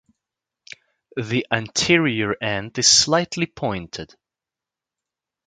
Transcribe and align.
The 1.15 1.45
anterior 1.51 2.33
end 2.41 2.75
is 2.79 2.87
slightly 2.87 3.45
pointed. 3.45 4.15